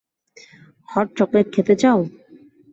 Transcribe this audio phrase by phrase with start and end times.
[0.89, 1.99] Hot chocolate খেতে চাও?